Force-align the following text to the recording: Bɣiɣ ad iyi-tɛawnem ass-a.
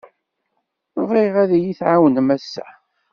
Bɣiɣ 1.07 1.33
ad 1.43 1.51
iyi-tɛawnem 1.57 2.27
ass-a. 2.35 2.65